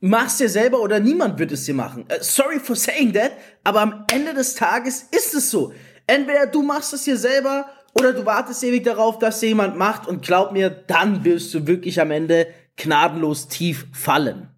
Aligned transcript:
mach's 0.00 0.38
dir 0.38 0.48
selber 0.48 0.80
oder 0.80 1.00
niemand 1.00 1.38
wird 1.38 1.52
es 1.52 1.64
dir 1.64 1.74
machen. 1.74 2.04
Uh, 2.10 2.16
sorry 2.20 2.58
for 2.58 2.76
saying 2.76 3.12
that, 3.12 3.32
aber 3.64 3.80
am 3.80 4.04
Ende 4.12 4.34
des 4.34 4.54
Tages 4.54 5.06
ist 5.10 5.34
es 5.34 5.50
so. 5.50 5.72
Entweder 6.06 6.46
du 6.46 6.62
machst 6.62 6.92
es 6.92 7.04
dir 7.04 7.16
selber 7.16 7.66
oder 7.94 8.12
du 8.12 8.24
wartest 8.24 8.62
ewig 8.64 8.84
darauf, 8.84 9.18
dass 9.18 9.40
dir 9.40 9.48
jemand 9.48 9.76
macht 9.76 10.06
und 10.06 10.22
glaub 10.22 10.52
mir, 10.52 10.70
dann 10.70 11.24
wirst 11.24 11.52
du 11.54 11.66
wirklich 11.66 12.00
am 12.00 12.10
Ende 12.10 12.46
gnadenlos 12.76 13.48
tief 13.48 13.86
fallen. 13.92 14.48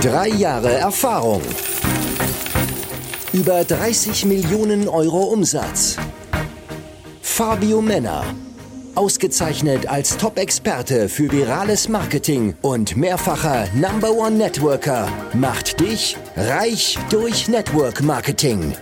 Drei 0.00 0.28
Jahre 0.28 0.72
Erfahrung. 0.72 1.42
Über 3.32 3.64
30 3.64 4.24
Millionen 4.24 4.88
Euro 4.88 5.24
Umsatz. 5.24 5.96
Fabio 7.20 7.82
Männer. 7.82 8.24
Ausgezeichnet 8.98 9.86
als 9.88 10.16
Top-Experte 10.16 11.08
für 11.08 11.30
virales 11.30 11.88
Marketing 11.88 12.56
und 12.62 12.96
mehrfacher 12.96 13.68
Number 13.72 14.10
One 14.10 14.36
Networker 14.36 15.08
macht 15.34 15.78
dich 15.78 16.16
reich 16.34 16.98
durch 17.08 17.46
Network 17.46 18.02
Marketing. 18.02 18.74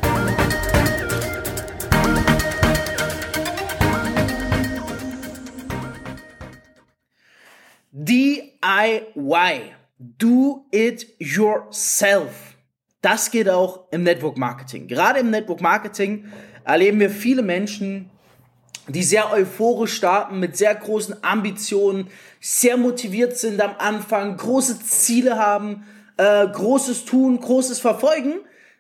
DIY. 7.92 9.74
Do 9.98 10.64
it 10.70 11.06
yourself. 11.19 12.56
Das 13.02 13.30
geht 13.30 13.50
auch 13.50 13.92
im 13.92 14.05
Network 14.05 14.38
Marketing. 14.38 14.88
Gerade 14.88 15.19
im 15.19 15.28
Network 15.28 15.60
Marketing 15.60 16.24
erleben 16.64 17.00
wir 17.00 17.10
viele 17.10 17.42
Menschen, 17.42 18.10
die 18.88 19.02
sehr 19.02 19.32
euphorisch 19.32 19.95
starten, 19.95 20.38
mit 20.38 20.56
sehr 20.56 20.74
großen 20.74 21.16
Ambitionen, 21.22 22.08
sehr 22.40 22.77
motiviert 22.77 23.36
sind 23.36 23.60
am 23.60 23.74
Anfang, 23.78 24.36
große 24.36 24.80
Ziele 24.82 25.36
haben, 25.36 25.84
äh, 26.16 26.46
großes 26.46 27.04
tun, 27.04 27.41
großes 27.41 27.80
verfolgen. 27.80 28.34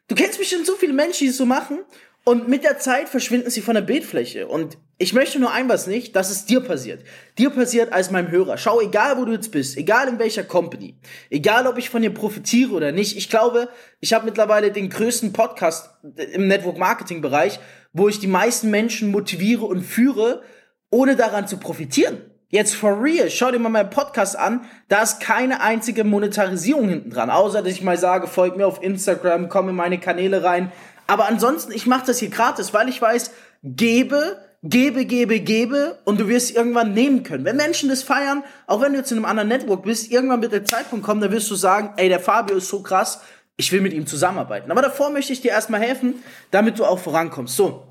Du 0.08 0.14
kennst 0.14 0.38
bestimmt 0.38 0.66
so 0.66 0.74
viele 0.74 0.92
Menschen, 0.92 1.24
die 1.24 1.30
es 1.30 1.36
so 1.36 1.46
machen 1.46 1.78
und 2.24 2.48
mit 2.48 2.64
der 2.64 2.78
Zeit 2.78 3.08
verschwinden 3.08 3.50
sie 3.50 3.60
von 3.60 3.74
der 3.74 3.82
Bildfläche. 3.82 4.46
Und 4.46 4.78
ich 4.98 5.12
möchte 5.12 5.38
nur 5.38 5.52
ein 5.52 5.68
was 5.68 5.86
nicht, 5.86 6.16
dass 6.16 6.30
es 6.30 6.46
dir 6.46 6.60
passiert. 6.60 7.04
Dir 7.36 7.50
passiert 7.50 7.92
als 7.92 8.10
meinem 8.10 8.30
Hörer. 8.30 8.56
Schau, 8.56 8.80
egal 8.80 9.18
wo 9.18 9.26
du 9.26 9.32
jetzt 9.32 9.50
bist, 9.50 9.76
egal 9.76 10.08
in 10.08 10.18
welcher 10.18 10.42
Company, 10.42 10.98
egal 11.28 11.66
ob 11.66 11.76
ich 11.76 11.90
von 11.90 12.00
dir 12.00 12.14
profitiere 12.14 12.72
oder 12.72 12.92
nicht. 12.92 13.16
Ich 13.16 13.28
glaube, 13.28 13.68
ich 14.00 14.14
habe 14.14 14.24
mittlerweile 14.24 14.72
den 14.72 14.88
größten 14.88 15.34
Podcast 15.34 15.90
im 16.32 16.48
Network 16.48 16.78
Marketing 16.78 17.20
Bereich, 17.20 17.60
wo 17.92 18.08
ich 18.08 18.20
die 18.20 18.26
meisten 18.26 18.70
Menschen 18.70 19.10
motiviere 19.10 19.66
und 19.66 19.82
führe, 19.82 20.42
ohne 20.90 21.14
daran 21.14 21.46
zu 21.46 21.58
profitieren. 21.58 22.18
Jetzt 22.48 22.74
for 22.74 23.02
real, 23.02 23.28
schau 23.28 23.50
dir 23.50 23.58
mal 23.58 23.68
meinen 23.68 23.90
Podcast 23.90 24.38
an, 24.38 24.64
da 24.88 25.02
ist 25.02 25.20
keine 25.20 25.60
einzige 25.60 26.04
Monetarisierung 26.04 26.88
hinten 26.88 27.10
dran, 27.10 27.28
außer 27.28 27.60
dass 27.60 27.72
ich 27.72 27.82
mal 27.82 27.98
sage, 27.98 28.28
folg 28.28 28.56
mir 28.56 28.66
auf 28.66 28.82
Instagram, 28.82 29.48
komm 29.48 29.68
in 29.68 29.74
meine 29.74 29.98
Kanäle 29.98 30.44
rein. 30.44 30.72
Aber 31.06 31.26
ansonsten, 31.26 31.72
ich 31.72 31.86
mache 31.86 32.06
das 32.06 32.18
hier 32.18 32.30
gratis, 32.30 32.72
weil 32.72 32.88
ich 32.88 33.02
weiß, 33.02 33.32
gebe, 33.62 34.38
gebe, 34.68 35.04
gebe, 35.04 35.40
gebe 35.40 35.98
und 36.04 36.20
du 36.20 36.28
wirst 36.28 36.54
irgendwann 36.54 36.94
nehmen 36.94 37.22
können. 37.22 37.44
Wenn 37.44 37.56
Menschen 37.56 37.88
das 37.88 38.02
feiern, 38.02 38.42
auch 38.66 38.80
wenn 38.80 38.92
du 38.92 38.98
jetzt 38.98 39.10
in 39.10 39.18
einem 39.18 39.26
anderen 39.26 39.48
Network 39.48 39.84
bist, 39.84 40.10
irgendwann 40.10 40.42
wird 40.42 40.52
der 40.52 40.64
Zeitpunkt 40.64 41.04
kommen, 41.04 41.20
da 41.20 41.30
wirst 41.30 41.50
du 41.50 41.54
sagen, 41.54 41.90
ey, 41.96 42.08
der 42.08 42.20
Fabio 42.20 42.56
ist 42.56 42.68
so 42.68 42.82
krass, 42.82 43.20
ich 43.56 43.72
will 43.72 43.80
mit 43.80 43.92
ihm 43.92 44.06
zusammenarbeiten. 44.06 44.70
Aber 44.70 44.82
davor 44.82 45.10
möchte 45.10 45.32
ich 45.32 45.40
dir 45.40 45.50
erstmal 45.50 45.80
helfen, 45.80 46.22
damit 46.50 46.78
du 46.78 46.84
auch 46.84 46.98
vorankommst. 46.98 47.56
So. 47.56 47.84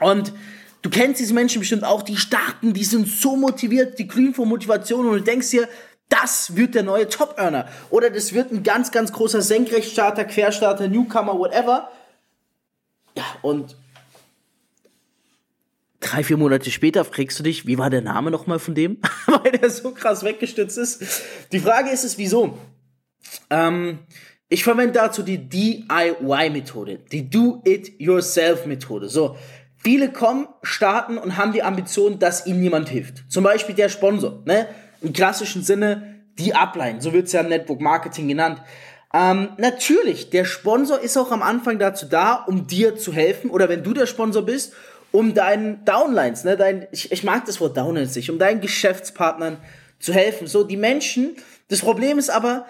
Und 0.00 0.32
du 0.82 0.90
kennst 0.90 1.20
diese 1.20 1.34
Menschen 1.34 1.60
bestimmt 1.60 1.84
auch, 1.84 2.02
die 2.02 2.16
starten, 2.16 2.72
die 2.72 2.84
sind 2.84 3.08
so 3.08 3.36
motiviert, 3.36 3.98
die 3.98 4.08
glühen 4.08 4.34
vor 4.34 4.46
Motivation 4.46 5.06
und 5.06 5.14
du 5.14 5.20
denkst 5.22 5.50
dir, 5.50 5.68
das 6.08 6.54
wird 6.54 6.74
der 6.74 6.82
neue 6.82 7.08
Top-Earner. 7.08 7.66
Oder 7.90 8.10
das 8.10 8.32
wird 8.34 8.52
ein 8.52 8.62
ganz, 8.62 8.92
ganz 8.92 9.12
großer 9.12 9.42
Senkrechtstarter, 9.42 10.24
Querstarter, 10.24 10.88
Newcomer, 10.88 11.38
whatever. 11.38 11.90
Ja, 13.16 13.24
und 13.42 13.76
drei, 16.04 16.22
vier 16.22 16.36
Monate 16.36 16.70
später 16.70 17.04
fragst 17.04 17.38
du 17.38 17.42
dich, 17.42 17.66
wie 17.66 17.78
war 17.78 17.90
der 17.90 18.02
Name 18.02 18.30
nochmal 18.30 18.58
von 18.58 18.74
dem? 18.74 18.98
Weil 19.26 19.52
der 19.52 19.70
so 19.70 19.92
krass 19.92 20.24
weggestützt 20.24 20.78
ist. 20.78 21.22
Die 21.52 21.60
Frage 21.60 21.90
ist 21.90 22.04
es, 22.04 22.18
wieso? 22.18 22.58
Ähm, 23.50 24.00
ich 24.48 24.62
verwende 24.64 24.92
dazu 24.92 25.22
die 25.22 25.48
DIY-Methode, 25.48 27.00
die 27.10 27.28
Do-It-Yourself-Methode. 27.30 29.08
So, 29.08 29.36
viele 29.76 30.12
kommen, 30.12 30.46
starten 30.62 31.18
und 31.18 31.36
haben 31.36 31.52
die 31.52 31.62
Ambition, 31.62 32.18
dass 32.18 32.46
ihnen 32.46 32.60
niemand 32.60 32.88
hilft. 32.88 33.24
Zum 33.30 33.42
Beispiel 33.42 33.74
der 33.74 33.88
Sponsor, 33.88 34.42
ne? 34.44 34.68
Im 35.00 35.12
klassischen 35.12 35.62
Sinne 35.62 36.22
die 36.38 36.54
Upline, 36.54 37.00
so 37.00 37.12
wird's 37.12 37.32
ja 37.32 37.40
im 37.40 37.48
Network 37.48 37.80
Marketing 37.80 38.28
genannt. 38.28 38.60
Ähm, 39.12 39.50
natürlich, 39.58 40.30
der 40.30 40.44
Sponsor 40.44 40.98
ist 40.98 41.16
auch 41.16 41.30
am 41.30 41.42
Anfang 41.42 41.78
dazu 41.78 42.06
da, 42.06 42.34
um 42.34 42.66
dir 42.66 42.96
zu 42.96 43.12
helfen, 43.12 43.50
oder 43.50 43.68
wenn 43.68 43.84
du 43.84 43.92
der 43.92 44.06
Sponsor 44.06 44.42
bist, 44.42 44.72
um 45.14 45.32
deinen 45.32 45.84
Downlines, 45.84 46.42
ne, 46.42 46.56
dein, 46.56 46.88
ich, 46.90 47.12
ich 47.12 47.22
mag 47.22 47.44
das 47.46 47.60
Wort 47.60 47.76
Downlines 47.76 48.16
nicht, 48.16 48.32
um 48.32 48.38
deinen 48.40 48.60
Geschäftspartnern 48.60 49.58
zu 50.00 50.12
helfen. 50.12 50.48
So, 50.48 50.64
die 50.64 50.76
Menschen, 50.76 51.36
das 51.68 51.82
Problem 51.82 52.18
ist 52.18 52.30
aber, 52.30 52.66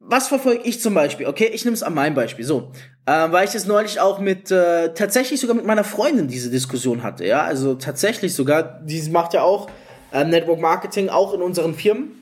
was 0.00 0.26
verfolge 0.26 0.64
ich 0.64 0.80
zum 0.82 0.94
Beispiel? 0.94 1.28
Okay, 1.28 1.46
ich 1.46 1.64
nehme 1.64 1.76
es 1.76 1.84
an 1.84 1.94
meinem 1.94 2.16
Beispiel. 2.16 2.44
So, 2.44 2.72
äh, 3.06 3.30
weil 3.30 3.44
ich 3.44 3.52
das 3.52 3.66
neulich 3.66 4.00
auch 4.00 4.18
mit, 4.18 4.50
äh, 4.50 4.94
tatsächlich 4.94 5.38
sogar 5.38 5.54
mit 5.54 5.64
meiner 5.64 5.84
Freundin 5.84 6.26
diese 6.26 6.50
Diskussion 6.50 7.04
hatte. 7.04 7.24
Ja, 7.24 7.42
also 7.42 7.76
tatsächlich 7.76 8.34
sogar, 8.34 8.80
die 8.82 9.08
macht 9.10 9.32
ja 9.32 9.42
auch 9.42 9.70
äh, 10.10 10.24
Network 10.24 10.58
Marketing, 10.58 11.08
auch 11.08 11.34
in 11.34 11.40
unseren 11.40 11.76
Firmen. 11.76 12.20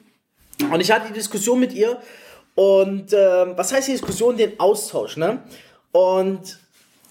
Und 0.71 0.81
ich 0.81 0.93
hatte 0.93 1.09
die 1.09 1.15
Diskussion 1.15 1.59
mit 1.59 1.73
ihr. 1.73 1.99
Und 2.55 3.15
äh, 3.15 3.57
was 3.57 3.73
heißt 3.73 3.89
die 3.89 3.93
Diskussion? 3.93 4.37
Den 4.37 4.61
Austausch, 4.61 5.17
ne? 5.17 5.43
Und 5.91 6.59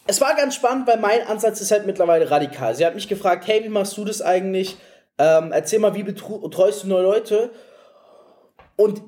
es 0.05 0.19
war 0.19 0.35
ganz 0.35 0.55
spannend, 0.55 0.87
weil 0.87 0.99
mein 0.99 1.25
Ansatz 1.27 1.61
ist 1.61 1.71
halt 1.71 1.85
mittlerweile 1.85 2.29
radikal. 2.29 2.75
Sie 2.75 2.85
hat 2.85 2.95
mich 2.95 3.07
gefragt, 3.07 3.47
hey, 3.47 3.63
wie 3.63 3.69
machst 3.69 3.97
du 3.97 4.03
das 4.03 4.21
eigentlich? 4.21 4.77
Ähm, 5.17 5.51
erzähl 5.51 5.79
mal, 5.79 5.95
wie 5.95 6.03
betreust 6.03 6.83
du 6.83 6.87
neue 6.87 7.03
Leute? 7.03 7.51
Und 8.75 9.01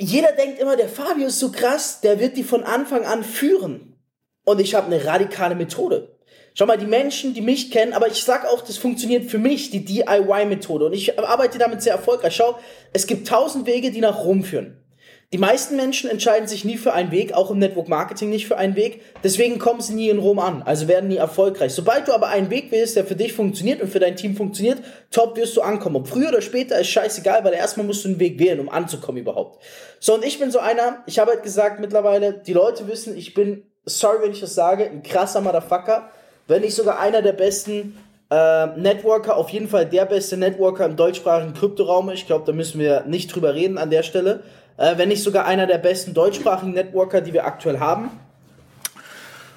jeder 0.00 0.32
denkt 0.32 0.60
immer, 0.60 0.76
der 0.76 0.88
Fabio 0.88 1.26
ist 1.26 1.40
so 1.40 1.50
krass, 1.50 2.00
der 2.00 2.20
wird 2.20 2.36
die 2.36 2.44
von 2.44 2.62
Anfang 2.62 3.04
an 3.04 3.24
führen. 3.24 3.96
Und 4.44 4.60
ich 4.60 4.74
habe 4.74 4.86
eine 4.86 5.04
radikale 5.04 5.54
Methode. 5.54 6.16
Schau 6.54 6.66
mal, 6.66 6.78
die 6.78 6.86
Menschen, 6.86 7.34
die 7.34 7.40
mich 7.40 7.70
kennen, 7.70 7.92
aber 7.92 8.08
ich 8.08 8.24
sag 8.24 8.46
auch, 8.46 8.62
das 8.62 8.78
funktioniert 8.78 9.30
für 9.30 9.38
mich, 9.38 9.70
die 9.70 9.84
DIY-Methode. 9.84 10.86
Und 10.86 10.92
ich 10.92 11.18
arbeite 11.18 11.58
damit 11.58 11.82
sehr 11.82 11.92
erfolgreich. 11.92 12.34
Schau, 12.34 12.58
es 12.92 13.06
gibt 13.06 13.28
tausend 13.28 13.66
Wege, 13.66 13.90
die 13.90 14.00
nach 14.00 14.24
Rom 14.24 14.42
führen. 14.42 14.82
Die 15.30 15.38
meisten 15.38 15.76
Menschen 15.76 16.08
entscheiden 16.08 16.48
sich 16.48 16.64
nie 16.64 16.78
für 16.78 16.94
einen 16.94 17.10
Weg, 17.10 17.34
auch 17.34 17.50
im 17.50 17.58
Network 17.58 17.86
Marketing 17.86 18.30
nicht 18.30 18.46
für 18.46 18.56
einen 18.56 18.76
Weg. 18.76 19.02
Deswegen 19.22 19.58
kommen 19.58 19.82
sie 19.82 19.92
nie 19.92 20.08
in 20.08 20.18
Rom 20.18 20.38
an, 20.38 20.62
also 20.62 20.88
werden 20.88 21.10
nie 21.10 21.18
erfolgreich. 21.18 21.74
Sobald 21.74 22.08
du 22.08 22.14
aber 22.14 22.28
einen 22.28 22.48
Weg 22.48 22.72
wählst, 22.72 22.96
der 22.96 23.04
für 23.04 23.14
dich 23.14 23.34
funktioniert 23.34 23.82
und 23.82 23.92
für 23.92 23.98
dein 23.98 24.16
Team 24.16 24.36
funktioniert, 24.36 24.78
top 25.10 25.36
wirst 25.36 25.54
du 25.58 25.60
ankommen. 25.60 25.96
Ob 25.96 26.08
früher 26.08 26.30
oder 26.30 26.40
später 26.40 26.80
ist 26.80 26.88
scheißegal, 26.88 27.44
weil 27.44 27.52
erstmal 27.52 27.84
musst 27.84 28.06
du 28.06 28.08
einen 28.08 28.20
Weg 28.20 28.38
wählen, 28.38 28.58
um 28.58 28.70
anzukommen 28.70 29.20
überhaupt. 29.20 29.62
So, 30.00 30.14
und 30.14 30.24
ich 30.24 30.38
bin 30.38 30.50
so 30.50 30.60
einer, 30.60 31.02
ich 31.04 31.18
habe 31.18 31.32
halt 31.32 31.42
gesagt 31.42 31.78
mittlerweile, 31.78 32.32
die 32.32 32.54
Leute 32.54 32.88
wissen, 32.88 33.14
ich 33.14 33.34
bin, 33.34 33.64
sorry, 33.84 34.22
wenn 34.22 34.32
ich 34.32 34.40
das 34.40 34.54
sage, 34.54 34.84
ein 34.84 35.02
krasser 35.02 35.42
Motherfucker, 35.42 36.08
wenn 36.46 36.62
nicht 36.62 36.74
sogar 36.74 37.00
einer 37.00 37.20
der 37.20 37.34
besten 37.34 37.98
äh, 38.30 38.66
Networker, 38.78 39.36
auf 39.36 39.50
jeden 39.50 39.68
Fall 39.68 39.84
der 39.84 40.06
beste 40.06 40.38
Networker 40.38 40.86
im 40.86 40.96
deutschsprachigen 40.96 41.52
Kryptoraum. 41.52 42.08
Ich 42.08 42.26
glaube, 42.26 42.46
da 42.46 42.52
müssen 42.52 42.80
wir 42.80 43.02
nicht 43.02 43.34
drüber 43.34 43.54
reden 43.54 43.76
an 43.76 43.90
der 43.90 44.02
Stelle 44.02 44.42
äh, 44.78 44.96
wenn 44.96 45.08
nicht 45.08 45.22
sogar 45.22 45.44
einer 45.44 45.66
der 45.66 45.78
besten 45.78 46.14
deutschsprachigen 46.14 46.72
Networker, 46.72 47.20
die 47.20 47.32
wir 47.32 47.44
aktuell 47.44 47.80
haben. 47.80 48.10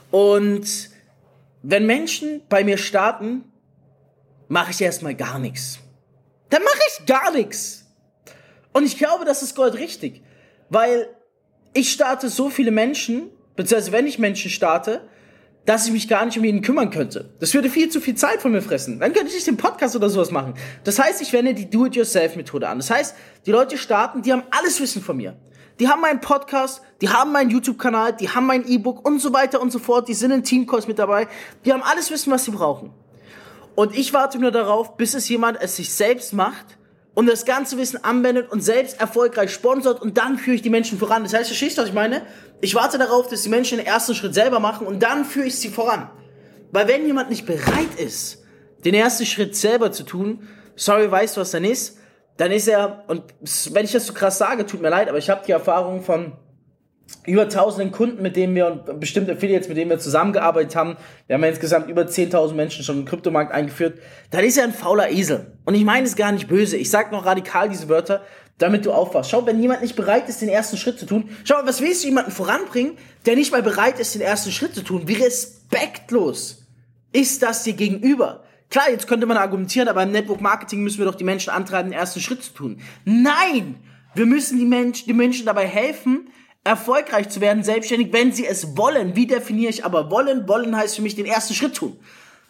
Und 0.09 0.89
wenn 1.61 1.85
Menschen 1.85 2.41
bei 2.49 2.63
mir 2.63 2.77
starten, 2.77 3.45
mache 4.49 4.71
ich 4.71 4.81
erstmal 4.81 5.15
gar 5.15 5.39
nichts. 5.39 5.79
Dann 6.49 6.63
mache 6.63 6.79
ich 6.89 7.05
gar 7.05 7.31
nichts. 7.31 7.85
Und 8.73 8.83
ich 8.83 8.97
glaube, 8.97 9.23
das 9.23 9.43
ist 9.43 9.55
Gold 9.55 9.75
richtig. 9.75 10.23
Weil 10.69 11.07
ich 11.73 11.91
starte 11.91 12.29
so 12.29 12.49
viele 12.49 12.71
Menschen, 12.71 13.29
beziehungsweise 13.55 13.91
wenn 13.93 14.07
ich 14.07 14.19
Menschen 14.19 14.49
starte, 14.49 15.07
dass 15.65 15.85
ich 15.85 15.93
mich 15.93 16.07
gar 16.07 16.25
nicht 16.25 16.37
um 16.37 16.43
ihn 16.43 16.61
kümmern 16.61 16.89
könnte. 16.89 17.29
Das 17.39 17.53
würde 17.53 17.69
viel 17.69 17.89
zu 17.89 18.01
viel 18.01 18.15
Zeit 18.15 18.41
von 18.41 18.51
mir 18.51 18.61
fressen. 18.61 18.99
Dann 18.99 19.13
könnte 19.13 19.27
ich 19.29 19.35
nicht 19.35 19.47
den 19.47 19.57
Podcast 19.57 19.95
oder 19.95 20.09
sowas 20.09 20.31
machen. 20.31 20.55
Das 20.83 20.97
heißt, 20.97 21.21
ich 21.21 21.33
wende 21.33 21.53
die 21.53 21.69
Do-it-yourself-Methode 21.69 22.67
an. 22.67 22.79
Das 22.79 22.89
heißt, 22.89 23.15
die 23.45 23.51
Leute 23.51 23.77
starten, 23.77 24.21
die 24.23 24.31
haben 24.31 24.43
alles 24.49 24.79
Wissen 24.81 25.01
von 25.01 25.17
mir. 25.17 25.37
Die 25.79 25.87
haben 25.87 26.01
meinen 26.01 26.21
Podcast, 26.21 26.81
die 27.01 27.09
haben 27.09 27.31
meinen 27.31 27.49
YouTube-Kanal, 27.49 28.13
die 28.13 28.29
haben 28.29 28.45
mein 28.45 28.67
E-Book 28.67 29.05
und 29.07 29.19
so 29.19 29.33
weiter 29.33 29.61
und 29.61 29.71
so 29.71 29.79
fort. 29.79 30.07
Die 30.07 30.13
sind 30.13 30.31
in 30.31 30.43
Teamcalls 30.43 30.87
mit 30.87 30.99
dabei. 30.99 31.27
Die 31.65 31.73
haben 31.73 31.83
alles 31.83 32.11
Wissen, 32.11 32.31
was 32.31 32.45
sie 32.45 32.51
brauchen. 32.51 32.91
Und 33.75 33.95
ich 33.97 34.13
warte 34.13 34.39
nur 34.39 34.51
darauf, 34.51 34.97
bis 34.97 35.13
es 35.13 35.29
jemand 35.29 35.61
es 35.61 35.75
sich 35.75 35.93
selbst 35.93 36.33
macht 36.33 36.77
und 37.13 37.27
das 37.27 37.45
ganze 37.45 37.77
Wissen 37.77 38.03
anwendet 38.03 38.51
und 38.51 38.61
selbst 38.61 38.99
erfolgreich 38.99 39.51
sponsert 39.51 40.01
und 40.01 40.17
dann 40.17 40.37
führe 40.37 40.55
ich 40.55 40.61
die 40.61 40.69
Menschen 40.69 40.97
voran. 40.97 41.23
Das 41.23 41.33
heißt, 41.33 41.47
verstehst 41.47 41.77
du, 41.77 41.81
was 41.81 41.89
ich 41.89 41.95
meine? 41.95 42.21
Ich 42.61 42.75
warte 42.75 42.97
darauf, 42.97 43.27
dass 43.27 43.43
die 43.43 43.49
Menschen 43.49 43.77
den 43.77 43.85
ersten 43.87 44.15
Schritt 44.15 44.33
selber 44.33 44.59
machen 44.59 44.87
und 44.87 45.03
dann 45.03 45.25
führe 45.25 45.47
ich 45.47 45.57
sie 45.57 45.69
voran. 45.69 46.09
Weil 46.71 46.87
wenn 46.87 47.05
jemand 47.05 47.29
nicht 47.29 47.45
bereit 47.45 47.95
ist, 47.97 48.43
den 48.85 48.93
ersten 48.93 49.25
Schritt 49.25 49.55
selber 49.55 49.91
zu 49.91 50.03
tun, 50.03 50.47
sorry, 50.75 51.11
weißt 51.11 51.35
du, 51.35 51.41
was 51.41 51.51
dann 51.51 51.65
ist? 51.65 51.97
dann 52.41 52.51
ist 52.51 52.67
er, 52.67 53.03
und 53.07 53.23
wenn 53.71 53.85
ich 53.85 53.91
das 53.91 54.07
so 54.07 54.13
krass 54.13 54.39
sage, 54.39 54.65
tut 54.65 54.81
mir 54.81 54.89
leid, 54.89 55.09
aber 55.09 55.19
ich 55.19 55.29
habe 55.29 55.43
die 55.45 55.51
Erfahrung 55.51 56.01
von 56.01 56.33
über 57.25 57.49
tausenden 57.49 57.91
Kunden, 57.91 58.21
mit 58.21 58.35
denen 58.35 58.55
wir 58.55 58.67
und 58.67 58.99
bestimmte 58.99 59.33
Affiliates, 59.33 59.67
mit 59.67 59.77
denen 59.77 59.89
wir 59.89 59.99
zusammengearbeitet 59.99 60.75
haben. 60.75 60.97
Wir 61.27 61.35
haben 61.35 61.43
ja 61.43 61.49
insgesamt 61.49 61.89
über 61.89 62.03
10.000 62.03 62.53
Menschen 62.53 62.83
schon 62.83 62.99
im 62.99 63.05
Kryptomarkt 63.05 63.51
eingeführt. 63.51 63.99
Dann 64.31 64.43
ist 64.43 64.57
er 64.57 64.63
ein 64.63 64.73
fauler 64.73 65.11
Esel. 65.11 65.53
Und 65.65 65.75
ich 65.75 65.83
meine 65.83 66.05
es 66.05 66.15
gar 66.15 66.31
nicht 66.31 66.47
böse. 66.47 66.77
Ich 66.77 66.89
sage 66.89 67.11
noch 67.11 67.25
radikal 67.25 67.69
diese 67.69 67.89
Wörter, 67.89 68.21
damit 68.57 68.85
du 68.85 68.91
aufwachst. 68.91 69.31
Schau, 69.31 69.45
wenn 69.45 69.61
jemand 69.61 69.81
nicht 69.81 69.95
bereit 69.95 70.29
ist, 70.29 70.41
den 70.41 70.49
ersten 70.49 70.77
Schritt 70.77 70.99
zu 70.99 71.05
tun, 71.05 71.29
schau, 71.43 71.55
was 71.63 71.81
willst 71.81 72.03
du 72.03 72.07
jemanden 72.07 72.31
voranbringen, 72.31 72.97
der 73.25 73.35
nicht 73.35 73.51
mal 73.51 73.63
bereit 73.63 73.99
ist, 73.99 74.15
den 74.15 74.21
ersten 74.21 74.51
Schritt 74.51 74.75
zu 74.75 74.83
tun? 74.83 75.03
Wie 75.05 75.15
respektlos 75.15 76.67
ist 77.11 77.41
das 77.43 77.63
dir 77.63 77.73
gegenüber? 77.73 78.43
Klar, 78.69 78.89
jetzt 78.89 79.07
könnte 79.07 79.25
man 79.25 79.37
argumentieren, 79.37 79.89
aber 79.89 80.03
im 80.03 80.11
Network 80.11 80.41
Marketing 80.41 80.81
müssen 80.81 80.99
wir 80.99 81.05
doch 81.05 81.15
die 81.15 81.25
Menschen 81.25 81.49
antreiben, 81.49 81.91
den 81.91 81.99
ersten 81.99 82.21
Schritt 82.21 82.43
zu 82.43 82.53
tun. 82.53 82.81
Nein! 83.03 83.75
Wir 84.13 84.25
müssen 84.25 84.57
die, 84.57 84.65
Mensch, 84.65 85.05
die 85.05 85.13
Menschen 85.13 85.45
dabei 85.45 85.65
helfen, 85.65 86.29
erfolgreich 86.63 87.29
zu 87.29 87.41
werden, 87.41 87.63
selbstständig, 87.63 88.13
wenn 88.13 88.31
sie 88.31 88.45
es 88.45 88.77
wollen. 88.77 89.15
Wie 89.15 89.27
definiere 89.27 89.71
ich 89.71 89.83
aber 89.83 90.11
wollen? 90.11 90.47
Wollen 90.47 90.75
heißt 90.75 90.95
für 90.95 91.01
mich 91.01 91.15
den 91.15 91.25
ersten 91.25 91.53
Schritt 91.53 91.75
tun. 91.75 91.99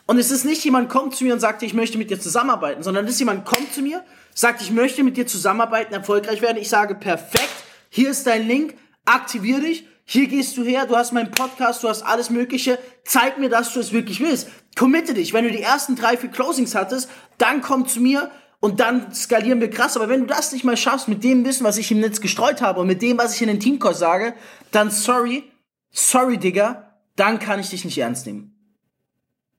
Und 0.05 0.17
es 0.17 0.31
ist 0.31 0.43
nicht 0.43 0.63
jemand 0.65 0.89
kommt 0.89 1.15
zu 1.15 1.23
mir 1.23 1.33
und 1.33 1.39
sagt, 1.39 1.63
ich 1.63 1.73
möchte 1.73 1.97
mit 1.97 2.09
dir 2.09 2.19
zusammenarbeiten, 2.19 2.83
sondern 2.83 3.05
es 3.05 3.11
ist 3.11 3.19
jemand 3.19 3.45
kommt 3.45 3.73
zu 3.73 3.81
mir, 3.81 4.03
sagt, 4.33 4.61
ich 4.61 4.71
möchte 4.71 5.03
mit 5.03 5.15
dir 5.15 5.27
zusammenarbeiten, 5.27 5.93
erfolgreich 5.93 6.41
werden. 6.41 6.57
Ich 6.57 6.69
sage, 6.69 6.95
perfekt, 6.95 7.53
hier 7.89 8.09
ist 8.09 8.27
dein 8.27 8.45
Link, 8.45 8.75
aktivier 9.05 9.61
dich, 9.61 9.85
hier 10.03 10.27
gehst 10.27 10.57
du 10.57 10.63
her, 10.63 10.85
du 10.85 10.97
hast 10.97 11.13
meinen 11.13 11.31
Podcast, 11.31 11.83
du 11.83 11.87
hast 11.87 12.01
alles 12.01 12.29
Mögliche, 12.29 12.77
zeig 13.05 13.37
mir, 13.37 13.49
dass 13.49 13.71
du 13.73 13.79
es 13.79 13.93
wirklich 13.93 14.19
willst. 14.19 14.49
Committe 14.77 15.13
dich. 15.13 15.31
Wenn 15.31 15.45
du 15.45 15.51
die 15.51 15.61
ersten 15.61 15.95
drei, 15.95 16.17
vier 16.17 16.29
Closings 16.29 16.75
hattest, 16.75 17.09
dann 17.37 17.61
komm 17.61 17.87
zu 17.87 18.01
mir 18.01 18.29
und 18.61 18.79
dann 18.79 19.13
skalieren 19.13 19.59
wir 19.59 19.69
krass. 19.69 19.97
Aber 19.97 20.07
wenn 20.07 20.21
du 20.21 20.27
das 20.27 20.53
nicht 20.53 20.63
mal 20.63 20.77
schaffst 20.77 21.09
mit 21.09 21.23
dem 21.23 21.43
Wissen, 21.43 21.65
was 21.65 21.77
ich 21.77 21.91
im 21.91 21.99
Netz 21.99 22.21
gestreut 22.21 22.61
habe 22.61 22.79
und 22.79 22.87
mit 22.87 23.01
dem, 23.01 23.17
was 23.17 23.35
ich 23.35 23.41
in 23.41 23.49
den 23.49 23.59
Teamkurs 23.59 23.99
sage, 23.99 24.33
dann 24.71 24.89
sorry, 24.89 25.43
sorry, 25.89 26.37
Digga, 26.37 26.93
dann 27.15 27.39
kann 27.39 27.59
ich 27.59 27.71
dich 27.71 27.83
nicht 27.83 27.97
ernst 27.97 28.25
nehmen. 28.27 28.55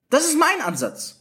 Das 0.08 0.24
ist 0.24 0.38
mein 0.38 0.60
Ansatz. 0.64 1.18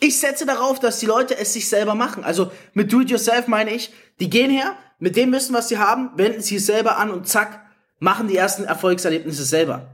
Ich 0.00 0.18
setze 0.18 0.46
darauf, 0.46 0.80
dass 0.80 0.98
die 0.98 1.06
Leute 1.06 1.36
es 1.36 1.52
sich 1.52 1.68
selber 1.68 1.94
machen. 1.94 2.24
Also 2.24 2.50
mit 2.72 2.90
Do-it-yourself 2.90 3.48
meine 3.48 3.74
ich, 3.74 3.92
die 4.18 4.30
gehen 4.30 4.50
her, 4.50 4.74
mit 4.98 5.14
dem 5.16 5.30
Wissen, 5.30 5.54
was 5.54 5.68
sie 5.68 5.78
haben, 5.78 6.10
wenden 6.16 6.40
sie 6.40 6.56
es 6.56 6.66
selber 6.66 6.96
an 6.96 7.10
und 7.10 7.28
zack, 7.28 7.66
machen 7.98 8.28
die 8.28 8.36
ersten 8.36 8.64
Erfolgserlebnisse 8.64 9.44
selber. 9.44 9.88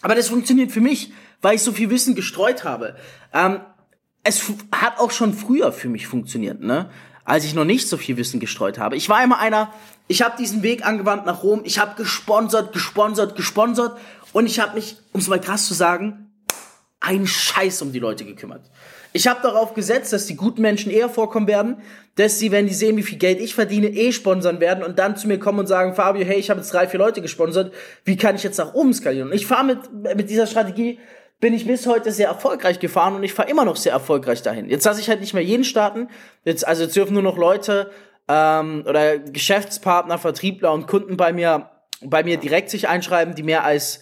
Aber 0.00 0.14
das 0.14 0.28
funktioniert 0.28 0.70
für 0.70 0.80
mich, 0.80 1.12
weil 1.42 1.56
ich 1.56 1.62
so 1.62 1.72
viel 1.72 1.90
Wissen 1.90 2.14
gestreut 2.14 2.62
habe. 2.62 2.94
Ähm, 3.32 3.60
es 4.26 4.42
hat 4.72 4.98
auch 4.98 5.10
schon 5.10 5.32
früher 5.32 5.72
für 5.72 5.88
mich 5.88 6.06
funktioniert, 6.06 6.60
ne? 6.60 6.90
Als 7.24 7.44
ich 7.44 7.54
noch 7.54 7.64
nicht 7.64 7.88
so 7.88 7.96
viel 7.96 8.16
Wissen 8.16 8.38
gestreut 8.38 8.78
habe. 8.78 8.96
Ich 8.96 9.08
war 9.08 9.22
immer 9.22 9.38
einer, 9.38 9.72
ich 10.06 10.22
habe 10.22 10.36
diesen 10.38 10.62
Weg 10.62 10.86
angewandt 10.86 11.26
nach 11.26 11.42
Rom, 11.42 11.62
ich 11.64 11.78
habe 11.78 11.96
gesponsert, 11.96 12.72
gesponsert, 12.72 13.36
gesponsert 13.36 13.98
und 14.32 14.46
ich 14.46 14.60
habe 14.60 14.74
mich, 14.74 14.96
um 15.12 15.20
es 15.20 15.28
mal 15.28 15.40
krass 15.40 15.66
zu 15.66 15.74
sagen, 15.74 16.30
einen 17.00 17.26
Scheiß 17.26 17.82
um 17.82 17.92
die 17.92 17.98
Leute 17.98 18.24
gekümmert. 18.24 18.70
Ich 19.12 19.26
habe 19.26 19.40
darauf 19.42 19.74
gesetzt, 19.74 20.12
dass 20.12 20.26
die 20.26 20.36
guten 20.36 20.60
Menschen 20.62 20.92
eher 20.92 21.08
vorkommen 21.08 21.46
werden, 21.46 21.78
dass 22.16 22.38
sie, 22.38 22.52
wenn 22.52 22.66
die 22.66 22.74
sehen, 22.74 22.96
wie 22.96 23.02
viel 23.02 23.18
Geld 23.18 23.40
ich 23.40 23.54
verdiene, 23.54 23.88
eh 23.88 24.12
sponsern 24.12 24.60
werden 24.60 24.84
und 24.84 24.98
dann 24.98 25.16
zu 25.16 25.26
mir 25.26 25.38
kommen 25.38 25.60
und 25.60 25.66
sagen, 25.66 25.94
Fabio, 25.94 26.24
hey, 26.24 26.38
ich 26.38 26.50
habe 26.50 26.60
jetzt 26.60 26.72
drei, 26.72 26.86
vier 26.86 26.98
Leute 26.98 27.22
gesponsert, 27.22 27.72
wie 28.04 28.16
kann 28.16 28.36
ich 28.36 28.42
jetzt 28.42 28.58
nach 28.58 28.74
oben 28.74 28.92
skalieren? 28.92 29.28
Und 29.28 29.34
ich 29.34 29.46
fahre 29.46 29.64
mit, 29.64 30.16
mit 30.16 30.30
dieser 30.30 30.46
Strategie, 30.46 30.98
bin 31.40 31.52
ich 31.52 31.66
bis 31.66 31.86
heute 31.86 32.12
sehr 32.12 32.28
erfolgreich 32.28 32.80
gefahren 32.80 33.14
und 33.14 33.22
ich 33.22 33.34
fahre 33.34 33.50
immer 33.50 33.64
noch 33.64 33.76
sehr 33.76 33.92
erfolgreich 33.92 34.42
dahin. 34.42 34.68
Jetzt 34.68 34.84
lasse 34.84 35.00
ich 35.00 35.08
halt 35.08 35.20
nicht 35.20 35.34
mehr 35.34 35.42
jeden 35.42 35.64
starten, 35.64 36.08
jetzt, 36.44 36.66
also 36.66 36.84
jetzt 36.84 36.96
dürfen 36.96 37.14
nur 37.14 37.22
noch 37.22 37.36
Leute 37.36 37.90
ähm, 38.28 38.84
oder 38.86 39.18
Geschäftspartner, 39.18 40.18
Vertriebler 40.18 40.72
und 40.72 40.86
Kunden 40.86 41.16
bei 41.16 41.32
mir, 41.32 41.70
bei 42.02 42.22
mir 42.24 42.38
direkt 42.38 42.70
sich 42.70 42.88
einschreiben, 42.88 43.34
die 43.34 43.42
mehr 43.42 43.64
als 43.64 44.00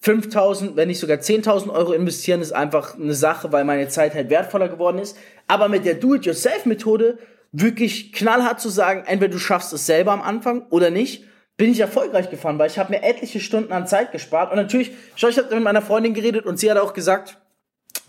5000, 0.00 0.76
wenn 0.76 0.88
nicht 0.88 1.00
sogar 1.00 1.18
10.000 1.18 1.70
Euro 1.70 1.92
investieren, 1.92 2.40
ist 2.40 2.52
einfach 2.52 2.94
eine 2.94 3.14
Sache, 3.14 3.50
weil 3.52 3.64
meine 3.64 3.88
Zeit 3.88 4.14
halt 4.14 4.30
wertvoller 4.30 4.68
geworden 4.68 4.98
ist. 4.98 5.16
Aber 5.48 5.68
mit 5.68 5.84
der 5.84 5.94
Do-it-yourself-Methode 5.94 7.18
wirklich 7.52 8.12
knallhart 8.12 8.60
zu 8.60 8.68
sagen, 8.68 9.04
entweder 9.06 9.32
du 9.32 9.38
schaffst 9.38 9.72
es 9.72 9.86
selber 9.86 10.12
am 10.12 10.22
Anfang 10.22 10.66
oder 10.70 10.90
nicht, 10.90 11.24
bin 11.56 11.72
ich 11.72 11.80
erfolgreich 11.80 12.30
gefahren, 12.30 12.58
weil 12.58 12.70
ich 12.70 12.78
habe 12.78 12.92
mir 12.92 13.02
etliche 13.02 13.40
Stunden 13.40 13.72
an 13.72 13.86
Zeit 13.86 14.12
gespart. 14.12 14.50
Und 14.50 14.56
natürlich, 14.56 14.92
schau, 15.14 15.28
ich 15.28 15.38
habe 15.38 15.54
mit 15.54 15.64
meiner 15.64 15.82
Freundin 15.82 16.14
geredet 16.14 16.44
und 16.46 16.58
sie 16.58 16.70
hat 16.70 16.78
auch 16.78 16.92
gesagt, 16.92 17.38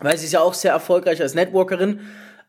weil 0.00 0.16
sie 0.18 0.26
ist 0.26 0.32
ja 0.32 0.40
auch 0.40 0.54
sehr 0.54 0.72
erfolgreich 0.72 1.20
als 1.20 1.34
Networkerin, 1.34 2.00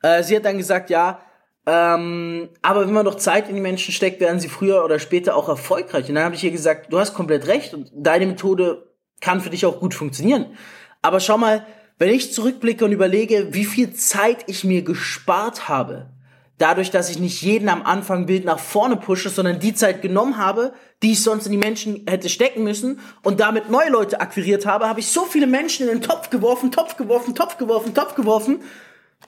äh, 0.03 0.23
sie 0.23 0.35
hat 0.35 0.45
dann 0.45 0.57
gesagt, 0.57 0.89
ja, 0.89 1.21
ähm, 1.65 2.49
aber 2.61 2.85
wenn 2.85 2.93
man 2.93 3.05
doch 3.05 3.15
Zeit 3.15 3.49
in 3.49 3.55
die 3.55 3.61
Menschen 3.61 3.93
steckt, 3.93 4.19
werden 4.19 4.39
sie 4.39 4.49
früher 4.49 4.83
oder 4.83 4.99
später 4.99 5.35
auch 5.35 5.49
erfolgreich. 5.49 6.09
Und 6.09 6.15
dann 6.15 6.23
habe 6.23 6.35
ich 6.35 6.43
ihr 6.43 6.51
gesagt, 6.51 6.91
du 6.91 6.99
hast 6.99 7.13
komplett 7.13 7.47
recht 7.47 7.73
und 7.73 7.91
deine 7.93 8.25
Methode 8.25 8.87
kann 9.21 9.41
für 9.41 9.49
dich 9.49 9.65
auch 9.65 9.79
gut 9.79 9.93
funktionieren. 9.93 10.57
Aber 11.01 11.19
schau 11.19 11.37
mal, 11.37 11.65
wenn 11.97 12.09
ich 12.09 12.33
zurückblicke 12.33 12.85
und 12.85 12.91
überlege, 12.91 13.53
wie 13.53 13.65
viel 13.65 13.93
Zeit 13.93 14.45
ich 14.47 14.63
mir 14.63 14.83
gespart 14.83 15.67
habe, 15.67 16.09
dadurch, 16.59 16.91
dass 16.91 17.09
ich 17.09 17.19
nicht 17.19 17.41
jeden 17.41 17.69
am 17.69 17.81
Anfang 17.81 18.27
Bild 18.27 18.45
nach 18.45 18.59
vorne 18.59 18.97
pushe, 18.97 19.29
sondern 19.29 19.59
die 19.59 19.73
Zeit 19.73 20.01
genommen 20.01 20.37
habe, 20.37 20.73
die 21.01 21.13
ich 21.13 21.23
sonst 21.23 21.45
in 21.45 21.51
die 21.51 21.57
Menschen 21.57 22.05
hätte 22.07 22.29
stecken 22.29 22.63
müssen 22.63 22.99
und 23.23 23.39
damit 23.39 23.69
neue 23.69 23.89
Leute 23.89 24.21
akquiriert 24.21 24.65
habe, 24.65 24.87
habe 24.87 24.99
ich 24.99 25.07
so 25.07 25.23
viele 25.23 25.47
Menschen 25.47 25.87
in 25.87 25.95
den 25.95 26.01
Topf 26.01 26.29
geworfen, 26.29 26.71
Topf 26.71 26.97
geworfen, 26.97 27.33
Topf 27.33 27.57
geworfen, 27.57 27.93
Topf 27.95 28.13
geworfen, 28.13 28.61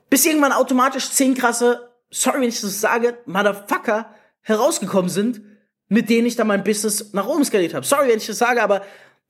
bis 0.09 0.25
irgendwann 0.25 0.51
automatisch 0.51 1.09
zehn 1.09 1.33
krasse, 1.33 1.89
sorry, 2.09 2.41
wenn 2.41 2.49
ich 2.49 2.61
das 2.61 2.79
sage, 2.81 3.17
Motherfucker 3.25 4.13
herausgekommen 4.41 5.09
sind, 5.09 5.41
mit 5.87 6.09
denen 6.09 6.27
ich 6.27 6.35
dann 6.35 6.47
mein 6.47 6.63
Business 6.63 7.13
nach 7.13 7.27
oben 7.27 7.45
skaliert 7.45 7.73
habe. 7.73 7.85
Sorry, 7.85 8.09
wenn 8.09 8.17
ich 8.17 8.27
das 8.27 8.37
sage, 8.37 8.61
aber 8.61 8.81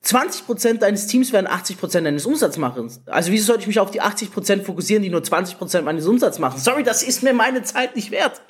20% 0.06 0.80
deines 0.80 1.08
Teams 1.08 1.32
werden 1.32 1.48
80% 1.48 2.02
deines 2.02 2.26
Umsatzes 2.26 2.58
machen. 2.58 2.92
Also 3.06 3.32
wieso 3.32 3.46
sollte 3.46 3.62
ich 3.62 3.68
mich 3.68 3.80
auf 3.80 3.92
die 3.92 4.02
80% 4.02 4.64
fokussieren, 4.64 5.04
die 5.04 5.10
nur 5.10 5.22
20% 5.22 5.82
meines 5.84 6.08
Umsatzes 6.08 6.40
machen? 6.40 6.60
Sorry, 6.60 6.84
das 6.84 7.04
ist 7.04 7.22
mir 7.22 7.34
meine 7.34 7.62
Zeit 7.64 7.96
nicht 7.96 8.10
wert. 8.12 8.42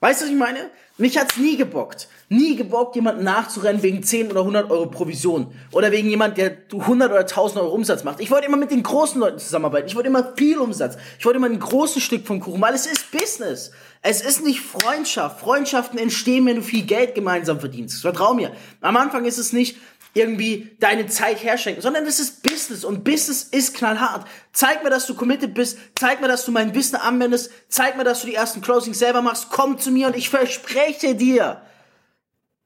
Weißt 0.00 0.20
du, 0.20 0.24
was 0.24 0.32
ich 0.32 0.38
meine? 0.38 0.70
Mich 0.98 1.16
hat's 1.16 1.36
nie 1.36 1.56
gebockt. 1.56 2.08
Nie 2.28 2.56
gebockt, 2.56 2.96
jemanden 2.96 3.24
nachzurennen 3.24 3.82
wegen 3.82 4.02
10 4.02 4.30
oder 4.30 4.40
100 4.40 4.70
Euro 4.70 4.86
Provision. 4.86 5.54
Oder 5.70 5.92
wegen 5.92 6.10
jemand, 6.10 6.36
der 6.36 6.56
100 6.72 7.10
oder 7.10 7.20
1000 7.20 7.60
Euro 7.60 7.72
Umsatz 7.72 8.02
macht. 8.02 8.20
Ich 8.20 8.30
wollte 8.30 8.46
immer 8.46 8.56
mit 8.56 8.72
den 8.72 8.82
großen 8.82 9.20
Leuten 9.20 9.38
zusammenarbeiten. 9.38 9.86
Ich 9.86 9.94
wollte 9.94 10.08
immer 10.08 10.32
viel 10.36 10.58
Umsatz. 10.58 10.96
Ich 11.18 11.24
wollte 11.24 11.38
immer 11.38 11.48
ein 11.48 11.60
großes 11.60 12.02
Stück 12.02 12.26
vom 12.26 12.40
Kuchen, 12.40 12.60
weil 12.60 12.74
es 12.74 12.86
ist 12.86 13.10
Business. 13.12 13.70
Es 14.02 14.20
ist 14.20 14.44
nicht 14.44 14.60
Freundschaft. 14.60 15.40
Freundschaften 15.40 15.98
entstehen, 15.98 16.44
wenn 16.46 16.56
du 16.56 16.62
viel 16.62 16.84
Geld 16.84 17.14
gemeinsam 17.14 17.60
verdienst. 17.60 18.02
Vertrau 18.02 18.34
mir. 18.34 18.50
Am 18.80 18.96
Anfang 18.96 19.24
ist 19.24 19.38
es 19.38 19.52
nicht, 19.52 19.76
irgendwie 20.14 20.76
deine 20.78 21.06
Zeit 21.06 21.42
herschenken, 21.42 21.82
sondern 21.82 22.04
es 22.06 22.20
ist 22.20 22.42
Business 22.42 22.84
und 22.84 23.04
Business 23.04 23.44
ist 23.44 23.74
knallhart. 23.74 24.26
Zeig 24.52 24.84
mir, 24.84 24.90
dass 24.90 25.06
du 25.06 25.14
committed 25.14 25.54
bist, 25.54 25.78
zeig 25.94 26.20
mir, 26.20 26.28
dass 26.28 26.44
du 26.44 26.52
mein 26.52 26.74
Wissen 26.74 26.96
anwendest, 26.96 27.50
zeig 27.68 27.96
mir, 27.96 28.04
dass 28.04 28.20
du 28.20 28.26
die 28.26 28.34
ersten 28.34 28.60
Closings 28.60 28.98
selber 28.98 29.22
machst, 29.22 29.48
komm 29.50 29.78
zu 29.78 29.90
mir 29.90 30.08
und 30.08 30.16
ich 30.16 30.28
verspreche 30.28 31.14
dir, 31.14 31.62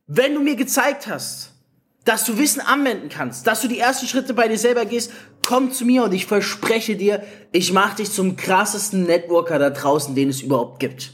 wenn 0.06 0.34
du 0.34 0.40
mir 0.40 0.56
gezeigt 0.56 1.06
hast, 1.06 1.52
dass 2.04 2.24
du 2.24 2.38
Wissen 2.38 2.60
anwenden 2.60 3.08
kannst, 3.08 3.46
dass 3.46 3.62
du 3.62 3.68
die 3.68 3.80
ersten 3.80 4.06
Schritte 4.06 4.32
bei 4.32 4.46
dir 4.48 4.58
selber 4.58 4.84
gehst, 4.84 5.12
komm 5.44 5.72
zu 5.72 5.84
mir 5.84 6.04
und 6.04 6.14
ich 6.14 6.26
verspreche 6.26 6.96
dir, 6.96 7.24
ich 7.52 7.72
mache 7.72 7.96
dich 7.96 8.12
zum 8.12 8.36
krassesten 8.36 9.04
Networker 9.04 9.58
da 9.58 9.70
draußen, 9.70 10.14
den 10.14 10.28
es 10.28 10.40
überhaupt 10.40 10.78
gibt. 10.78 11.12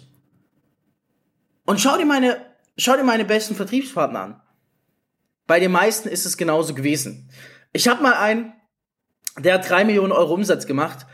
Und 1.65 1.81
schau 1.81 1.97
dir 1.97 2.05
meine, 2.05 2.37
schau 2.77 2.97
dir 2.97 3.05
meine 3.05 3.25
besten 3.25 3.55
Vertriebspartner 3.55 4.21
an. 4.21 4.42
Bei 5.47 5.61
den 5.61 5.73
meisten 5.73 6.09
ist 6.09 6.27
es 6.27 6.37
genauso 6.37 6.75
gewesen. 6.75 7.31
Ich 7.73 7.89
habe 7.89 8.03
mal 8.03 8.15
einen, 8.15 8.53
der 9.39 9.55
hat 9.55 9.69
drei 9.69 9.85
Millionen 9.85 10.13
Euro 10.13 10.35
Umsatz 10.35 10.67
gemacht 10.67 11.07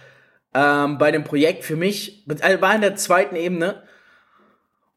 ähm, 0.55 0.99
bei 0.99 1.11
dem 1.11 1.25
Projekt 1.25 1.65
für 1.65 1.77
mich, 1.77 2.27
also 2.41 2.61
war 2.61 2.75
in 2.75 2.81
der 2.81 2.97
zweiten 2.97 3.37
Ebene. 3.37 3.83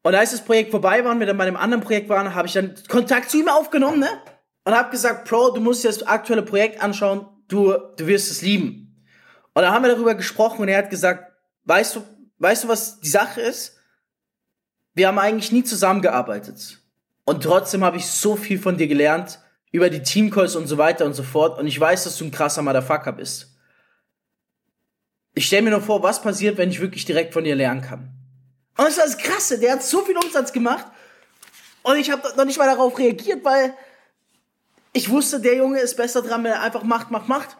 Und 0.03 0.15
als 0.15 0.31
das 0.31 0.43
Projekt 0.43 0.71
vorbei 0.71 1.03
war 1.05 1.11
und 1.11 1.19
wir 1.19 1.27
dann 1.27 1.37
bei 1.37 1.45
dem 1.45 1.57
anderen 1.57 1.83
Projekt 1.83 2.09
waren, 2.09 2.33
habe 2.33 2.47
ich 2.47 2.53
dann 2.53 2.73
Kontakt 2.87 3.29
zu 3.29 3.37
ihm 3.39 3.47
aufgenommen, 3.47 3.99
ne? 3.99 4.09
Und 4.63 4.75
habe 4.75 4.91
gesagt, 4.91 5.27
Bro, 5.27 5.51
du 5.51 5.61
musst 5.61 5.83
dir 5.83 5.89
das 5.89 6.03
aktuelle 6.03 6.43
Projekt 6.43 6.81
anschauen, 6.81 7.27
du, 7.47 7.73
du 7.97 8.07
wirst 8.07 8.31
es 8.31 8.41
lieben. 8.41 9.05
Und 9.53 9.61
dann 9.61 9.73
haben 9.73 9.83
wir 9.83 9.91
darüber 9.91 10.15
gesprochen 10.15 10.61
und 10.61 10.67
er 10.69 10.79
hat 10.79 10.89
gesagt, 10.89 11.31
weißt 11.65 11.95
du, 11.95 12.03
weißt 12.37 12.63
du, 12.63 12.67
was 12.67 12.99
die 12.99 13.09
Sache 13.09 13.41
ist? 13.41 13.77
Wir 14.93 15.07
haben 15.07 15.19
eigentlich 15.19 15.51
nie 15.51 15.63
zusammengearbeitet. 15.63 16.80
Und 17.25 17.43
trotzdem 17.43 17.83
habe 17.83 17.97
ich 17.97 18.05
so 18.07 18.35
viel 18.35 18.59
von 18.59 18.77
dir 18.77 18.87
gelernt 18.87 19.39
über 19.71 19.89
die 19.89 20.03
Teamcalls 20.03 20.55
und 20.55 20.67
so 20.67 20.77
weiter 20.77 21.05
und 21.05 21.13
so 21.13 21.23
fort. 21.23 21.59
Und 21.59 21.67
ich 21.67 21.79
weiß, 21.79 22.03
dass 22.03 22.17
du 22.17 22.25
ein 22.25 22.31
krasser 22.31 22.61
Motherfucker 22.61 23.13
bist. 23.13 23.55
Ich 25.33 25.47
stelle 25.47 25.61
mir 25.61 25.69
nur 25.71 25.81
vor, 25.81 26.03
was 26.03 26.21
passiert, 26.21 26.57
wenn 26.57 26.69
ich 26.69 26.81
wirklich 26.81 27.05
direkt 27.05 27.33
von 27.33 27.43
dir 27.43 27.55
lernen 27.55 27.81
kann. 27.81 28.11
Und 28.77 28.85
das 28.85 28.97
ist 28.97 28.99
das 28.99 29.17
Krasse, 29.17 29.59
der 29.59 29.73
hat 29.73 29.83
so 29.83 30.01
viel 30.01 30.17
Umsatz 30.17 30.51
gemacht. 30.51 30.85
Und 31.83 31.97
ich 31.97 32.11
habe 32.11 32.21
noch 32.35 32.45
nicht 32.45 32.59
mal 32.59 32.67
darauf 32.67 32.97
reagiert, 32.97 33.43
weil 33.43 33.73
ich 34.93 35.09
wusste, 35.09 35.39
der 35.39 35.55
Junge 35.55 35.79
ist 35.79 35.95
besser 35.95 36.21
dran, 36.21 36.43
wenn 36.43 36.51
er 36.51 36.61
einfach 36.61 36.83
macht, 36.83 37.11
macht, 37.11 37.27
macht. 37.27 37.57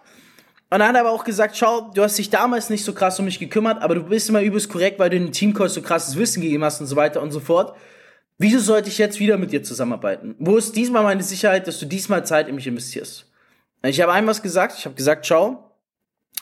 Und 0.70 0.80
dann 0.80 0.88
hat 0.88 0.96
er 0.96 1.02
aber 1.02 1.12
auch 1.12 1.24
gesagt, 1.24 1.58
schau, 1.58 1.92
du 1.94 2.04
hast 2.04 2.18
dich 2.18 2.30
damals 2.30 2.70
nicht 2.70 2.86
so 2.86 2.94
krass 2.94 3.20
um 3.20 3.26
mich 3.26 3.40
gekümmert, 3.40 3.82
aber 3.82 3.96
du 3.96 4.04
bist 4.04 4.30
immer 4.30 4.42
übelst 4.42 4.70
korrekt, 4.70 5.00
weil 5.00 5.10
du 5.10 5.18
in 5.18 5.26
den 5.26 5.34
Teamcalls 5.34 5.74
so 5.74 5.82
krasses 5.82 6.18
Wissen 6.18 6.42
gegeben 6.42 6.64
hast 6.64 6.80
und 6.82 6.88
so 6.88 6.96
weiter 6.96 7.22
und 7.22 7.32
so 7.32 7.40
fort. 7.40 7.76
Wieso 8.44 8.58
sollte 8.60 8.90
ich 8.90 8.98
jetzt 8.98 9.20
wieder 9.20 9.38
mit 9.38 9.52
dir 9.52 9.62
zusammenarbeiten? 9.62 10.34
Wo 10.40 10.58
ist 10.58 10.76
diesmal 10.76 11.04
meine 11.04 11.22
Sicherheit, 11.22 11.68
dass 11.68 11.78
du 11.78 11.86
diesmal 11.86 12.26
Zeit 12.26 12.48
in 12.48 12.56
mich 12.56 12.66
investierst? 12.66 13.28
Ich 13.84 14.02
habe 14.02 14.12
einmal 14.12 14.32
was 14.32 14.42
gesagt, 14.42 14.74
ich 14.80 14.86
habe 14.86 14.96
gesagt, 14.96 15.28
schau, 15.28 15.72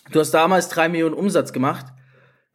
du 0.10 0.22
hast 0.22 0.32
damals 0.32 0.70
drei 0.70 0.88
Millionen 0.88 1.14
Umsatz 1.14 1.52
gemacht. 1.52 1.88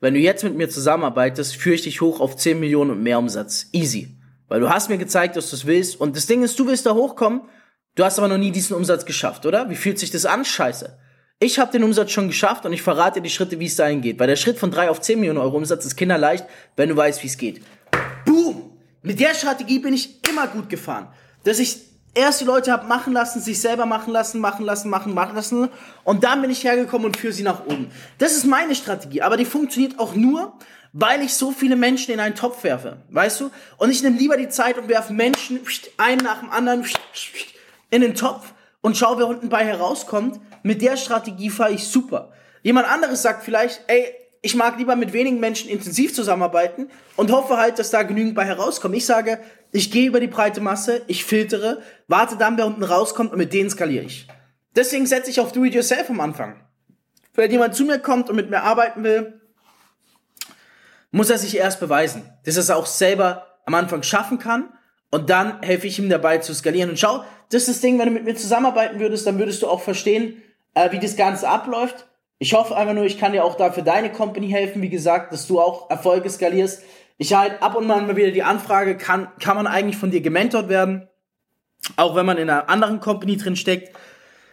Wenn 0.00 0.14
du 0.14 0.20
jetzt 0.20 0.44
mit 0.44 0.54
mir 0.54 0.70
zusammenarbeitest, 0.70 1.56
führe 1.56 1.74
ich 1.74 1.82
dich 1.82 2.00
hoch 2.00 2.20
auf 2.20 2.36
10 2.36 2.58
Millionen 2.58 2.92
und 2.92 3.02
mehr 3.02 3.18
Umsatz. 3.18 3.66
Easy. 3.72 4.16
Weil 4.48 4.60
du 4.60 4.70
hast 4.70 4.88
mir 4.88 4.96
gezeigt, 4.96 5.36
dass 5.36 5.50
du 5.50 5.56
es 5.56 5.66
willst. 5.66 6.00
Und 6.00 6.16
das 6.16 6.24
Ding 6.24 6.42
ist, 6.42 6.58
du 6.58 6.66
willst 6.66 6.86
da 6.86 6.94
hochkommen, 6.94 7.42
du 7.96 8.04
hast 8.04 8.18
aber 8.18 8.28
noch 8.28 8.38
nie 8.38 8.50
diesen 8.50 8.74
Umsatz 8.74 9.04
geschafft, 9.04 9.44
oder? 9.44 9.68
Wie 9.68 9.76
fühlt 9.76 9.98
sich 9.98 10.10
das 10.10 10.24
an? 10.24 10.46
Scheiße. 10.46 10.98
Ich 11.38 11.58
habe 11.58 11.70
den 11.70 11.84
Umsatz 11.84 12.12
schon 12.12 12.28
geschafft 12.28 12.64
und 12.64 12.72
ich 12.72 12.80
verrate 12.80 13.20
dir 13.20 13.24
die 13.24 13.30
Schritte, 13.30 13.60
wie 13.60 13.66
es 13.66 13.76
dahin 13.76 14.00
geht. 14.00 14.18
Weil 14.18 14.28
der 14.28 14.36
Schritt 14.36 14.58
von 14.58 14.70
3 14.70 14.88
auf 14.88 15.02
10 15.02 15.20
Millionen 15.20 15.40
Euro 15.40 15.58
Umsatz 15.58 15.84
ist 15.84 15.96
kinderleicht, 15.96 16.46
wenn 16.76 16.88
du 16.88 16.96
weißt, 16.96 17.22
wie 17.22 17.26
es 17.26 17.36
geht. 17.36 17.60
Boom! 18.24 18.73
Mit 19.04 19.20
der 19.20 19.34
Strategie 19.34 19.80
bin 19.80 19.92
ich 19.92 20.26
immer 20.26 20.46
gut 20.46 20.70
gefahren. 20.70 21.08
Dass 21.44 21.58
ich 21.58 21.76
erst 22.14 22.40
die 22.40 22.46
Leute 22.46 22.72
habe 22.72 22.86
machen 22.86 23.12
lassen, 23.12 23.38
sich 23.38 23.60
selber 23.60 23.84
machen 23.84 24.14
lassen, 24.14 24.40
machen 24.40 24.64
lassen, 24.64 24.88
machen, 24.88 25.12
machen 25.12 25.36
lassen. 25.36 25.68
Und 26.04 26.24
dann 26.24 26.40
bin 26.40 26.50
ich 26.50 26.64
hergekommen 26.64 27.08
und 27.08 27.18
führe 27.18 27.34
sie 27.34 27.42
nach 27.42 27.66
oben. 27.66 27.90
Das 28.16 28.34
ist 28.34 28.46
meine 28.46 28.74
Strategie. 28.74 29.20
Aber 29.20 29.36
die 29.36 29.44
funktioniert 29.44 29.98
auch 29.98 30.14
nur, 30.14 30.54
weil 30.94 31.20
ich 31.20 31.34
so 31.34 31.50
viele 31.50 31.76
Menschen 31.76 32.14
in 32.14 32.20
einen 32.20 32.34
Topf 32.34 32.64
werfe. 32.64 32.96
Weißt 33.10 33.42
du? 33.42 33.50
Und 33.76 33.90
ich 33.90 34.02
nehme 34.02 34.16
lieber 34.16 34.38
die 34.38 34.48
Zeit 34.48 34.78
und 34.78 34.88
werfe 34.88 35.12
Menschen 35.12 35.60
einen 35.98 36.24
nach 36.24 36.40
dem 36.40 36.50
anderen 36.50 36.86
in 37.90 38.00
den 38.00 38.14
Topf 38.14 38.54
und 38.80 38.96
schau, 38.96 39.18
wer 39.18 39.26
unten 39.26 39.50
bei 39.50 39.66
herauskommt. 39.66 40.40
Mit 40.62 40.80
der 40.80 40.96
Strategie 40.96 41.50
fahre 41.50 41.72
ich 41.72 41.86
super. 41.86 42.32
Jemand 42.62 42.88
anderes 42.88 43.20
sagt 43.20 43.44
vielleicht, 43.44 43.82
ey, 43.86 44.14
ich 44.44 44.54
mag 44.54 44.76
lieber 44.76 44.94
mit 44.94 45.14
wenigen 45.14 45.40
Menschen 45.40 45.70
intensiv 45.70 46.14
zusammenarbeiten 46.14 46.90
und 47.16 47.32
hoffe 47.32 47.56
halt, 47.56 47.78
dass 47.78 47.90
da 47.90 48.02
genügend 48.02 48.34
bei 48.34 48.44
herauskommt. 48.44 48.94
Ich 48.94 49.06
sage, 49.06 49.40
ich 49.72 49.90
gehe 49.90 50.06
über 50.06 50.20
die 50.20 50.26
breite 50.26 50.60
Masse, 50.60 51.00
ich 51.06 51.24
filtere, 51.24 51.80
warte 52.08 52.36
dann, 52.36 52.58
wer 52.58 52.66
unten 52.66 52.84
rauskommt 52.84 53.32
und 53.32 53.38
mit 53.38 53.54
denen 53.54 53.70
skaliere 53.70 54.04
ich. 54.04 54.28
Deswegen 54.76 55.06
setze 55.06 55.30
ich 55.30 55.40
auf 55.40 55.52
Do-it-yourself 55.52 56.10
am 56.10 56.20
Anfang. 56.20 56.60
Wenn 57.32 57.50
jemand 57.50 57.74
zu 57.74 57.84
mir 57.84 57.98
kommt 57.98 58.28
und 58.28 58.36
mit 58.36 58.50
mir 58.50 58.62
arbeiten 58.62 59.02
will, 59.02 59.40
muss 61.10 61.30
er 61.30 61.38
sich 61.38 61.56
erst 61.56 61.80
beweisen, 61.80 62.30
dass 62.44 62.56
er 62.56 62.62
es 62.62 62.70
auch 62.70 62.86
selber 62.86 63.46
am 63.64 63.72
Anfang 63.72 64.02
schaffen 64.02 64.38
kann 64.38 64.68
und 65.10 65.30
dann 65.30 65.62
helfe 65.62 65.86
ich 65.86 65.98
ihm 65.98 66.10
dabei 66.10 66.38
zu 66.38 66.52
skalieren. 66.52 66.90
Und 66.90 66.98
schau, 66.98 67.24
das 67.50 67.62
ist 67.62 67.68
das 67.68 67.80
Ding, 67.80 67.98
wenn 67.98 68.08
du 68.08 68.12
mit 68.12 68.24
mir 68.24 68.36
zusammenarbeiten 68.36 69.00
würdest, 69.00 69.26
dann 69.26 69.38
würdest 69.38 69.62
du 69.62 69.68
auch 69.68 69.80
verstehen, 69.80 70.42
äh, 70.74 70.92
wie 70.92 70.98
das 70.98 71.16
Ganze 71.16 71.48
abläuft. 71.48 72.06
Ich 72.44 72.52
hoffe 72.52 72.76
einfach 72.76 72.92
nur, 72.92 73.04
ich 73.04 73.16
kann 73.18 73.32
dir 73.32 73.42
auch 73.42 73.54
da 73.54 73.72
für 73.72 73.82
deine 73.82 74.12
Company 74.12 74.50
helfen, 74.50 74.82
wie 74.82 74.90
gesagt, 74.90 75.32
dass 75.32 75.46
du 75.46 75.62
auch 75.62 75.88
Erfolge 75.88 76.28
skalierst. 76.28 76.82
Ich 77.16 77.32
halt 77.32 77.62
ab 77.62 77.74
und 77.74 77.90
an 77.90 78.06
mal 78.06 78.16
wieder 78.16 78.32
die 78.32 78.42
Anfrage, 78.42 78.98
kann, 78.98 79.28
kann 79.40 79.56
man 79.56 79.66
eigentlich 79.66 79.96
von 79.96 80.10
dir 80.10 80.20
gementort 80.20 80.68
werden? 80.68 81.08
Auch 81.96 82.14
wenn 82.14 82.26
man 82.26 82.36
in 82.36 82.50
einer 82.50 82.68
anderen 82.68 83.00
Company 83.00 83.38
drin 83.38 83.56
steckt. 83.56 83.96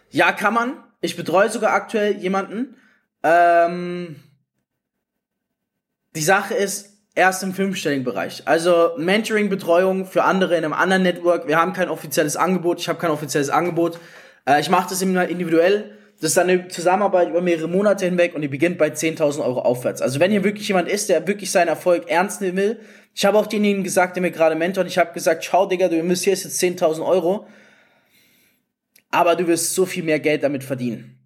Ja, 0.10 0.32
kann 0.32 0.54
man. 0.54 0.82
Ich 1.02 1.18
betreue 1.18 1.50
sogar 1.50 1.74
aktuell 1.74 2.16
jemanden. 2.16 2.78
Ähm, 3.24 4.24
die 6.16 6.22
Sache 6.22 6.54
ist, 6.54 6.98
erst 7.14 7.44
im 7.44 7.54
fünfstelligen 7.54 8.06
Bereich. 8.06 8.44
Also 8.46 8.92
Mentoring, 8.96 9.50
Betreuung 9.50 10.06
für 10.06 10.24
andere 10.24 10.56
in 10.56 10.64
einem 10.64 10.74
anderen 10.74 11.04
Network. 11.04 11.46
Wir 11.46 11.60
haben 11.60 11.74
kein 11.74 11.90
offizielles 11.90 12.38
Angebot. 12.38 12.80
Ich 12.80 12.88
habe 12.88 13.00
kein 13.00 13.12
offizielles 13.12 13.50
Angebot. 13.50 14.00
Äh, 14.46 14.62
ich 14.62 14.70
mache 14.70 14.88
das 14.88 15.02
immer 15.02 15.28
individuell. 15.28 15.98
Das 16.22 16.32
ist 16.32 16.38
eine 16.38 16.68
Zusammenarbeit 16.68 17.30
über 17.30 17.42
mehrere 17.42 17.68
Monate 17.68 18.06
hinweg 18.06 18.36
und 18.36 18.42
die 18.42 18.48
beginnt 18.48 18.78
bei 18.78 18.90
10.000 18.90 19.44
Euro 19.44 19.62
aufwärts. 19.62 20.04
Also 20.04 20.20
wenn 20.20 20.30
hier 20.30 20.44
wirklich 20.44 20.68
jemand 20.68 20.88
ist, 20.88 21.10
der 21.10 21.28
wirklich 21.28 21.50
seinen 21.50 21.68
Erfolg 21.68 22.08
ernst 22.10 22.42
nehmen 22.42 22.58
will, 22.58 22.80
ich 23.16 23.26
habe 23.26 23.40
auch 23.40 23.48
denjenigen 23.48 23.84
gesagt, 23.84 24.16
der 24.16 24.22
mir 24.22 24.30
gerade 24.30 24.56
mentort, 24.56 24.86
ich 24.86 25.00
habe 25.00 25.14
gesagt, 25.14 25.44
schau 25.44 25.66
Digga, 25.66 25.88
du 25.88 25.98
investierst 25.98 26.44
jetzt 26.44 26.62
10.000 26.62 27.04
Euro, 27.04 27.48
aber 29.10 29.36
du 29.36 29.48
wirst 29.48 29.74
so 29.74 29.88
viel 29.88 30.04
mehr 30.04 30.20
Geld 30.20 30.44
damit 30.44 30.64
verdienen. 30.64 31.18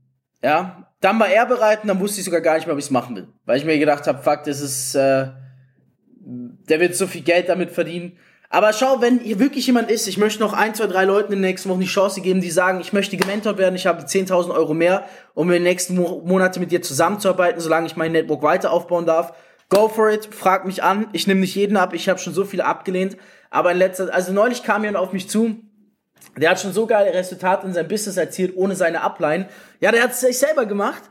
Ja, 0.42 0.94
dann 1.02 1.20
war 1.20 1.28
er 1.28 1.46
bereit 1.46 1.82
und 1.82 1.90
dann 1.90 2.00
wusste 2.00 2.22
ich 2.22 2.26
sogar 2.26 2.40
gar 2.40 2.56
nicht 2.56 2.66
mehr, 2.66 2.74
ob 2.74 2.80
ich 2.80 2.86
es 2.86 2.92
machen 2.92 3.18
will. 3.18 3.28
Weil 3.44 3.58
ich 3.58 3.66
mir 3.66 3.78
gedacht 3.78 4.08
habe, 4.08 4.24
fuck, 4.24 4.44
das 4.46 4.62
ist, 4.62 4.96
äh, 4.96 5.28
der 6.22 6.80
wird 6.80 6.96
so 6.96 7.06
viel 7.06 7.22
Geld 7.22 7.50
damit 7.50 7.70
verdienen. 7.70 8.18
Aber 8.56 8.72
schau, 8.72 9.02
wenn 9.02 9.20
hier 9.20 9.38
wirklich 9.40 9.66
jemand 9.68 9.92
ist, 9.92 10.08
ich 10.08 10.18
möchte 10.18 10.40
noch 10.40 10.54
ein, 10.54 10.74
zwei, 10.74 10.88
drei 10.88 11.04
Leuten 11.04 11.34
in 11.34 11.40
den 11.40 11.50
nächsten 11.50 11.68
Wochen 11.68 11.82
die 11.82 11.88
Chance 11.88 12.22
geben, 12.22 12.40
die 12.40 12.50
sagen, 12.50 12.80
ich 12.80 12.94
möchte 12.94 13.18
gementort 13.18 13.58
werden, 13.58 13.76
ich 13.76 13.86
habe 13.86 14.04
10.000 14.04 14.56
Euro 14.56 14.74
mehr, 14.74 15.04
um 15.34 15.50
in 15.50 15.56
den 15.56 15.64
nächsten 15.64 15.96
Mo 15.96 16.22
Monate 16.24 16.62
mit 16.62 16.72
dir 16.72 16.82
zusammenzuarbeiten, 16.82 17.60
solange 17.60 17.88
ich 17.88 17.98
mein 17.98 18.14
Network 18.14 18.44
weiter 18.44 18.72
aufbauen 18.72 19.06
darf. 19.06 19.34
Go 19.68 19.90
for 19.90 20.10
it, 20.10 20.34
frag 20.34 20.66
mich 20.66 20.82
an. 20.84 21.08
Ich 21.12 21.28
nehme 21.28 21.42
nicht 21.42 21.54
jeden 21.54 21.76
ab, 21.76 21.94
ich 21.94 22.08
habe 22.08 22.18
schon 22.18 22.34
so 22.34 22.46
viele 22.46 22.64
abgelehnt. 22.64 23.18
Aber 23.50 23.74
in 23.74 23.78
letzter, 23.78 24.14
also 24.14 24.32
neulich 24.32 24.64
kam 24.64 24.86
jemand 24.86 25.04
auf 25.04 25.12
mich 25.12 25.30
zu, 25.30 25.58
der 26.38 26.52
hat 26.52 26.62
schon 26.62 26.72
so 26.72 26.88
geile 26.88 27.14
Resultate 27.14 27.68
in 27.68 27.74
seinem 27.74 27.90
Business 27.90 28.16
erzielt, 28.16 28.54
ohne 28.56 28.78
seine 28.78 29.02
Upline. 29.02 29.50
Ja, 29.82 29.92
der 29.92 30.02
hat 30.02 30.12
es 30.12 30.22
sich 30.22 30.38
selber 30.38 30.66
gemacht. 30.66 31.04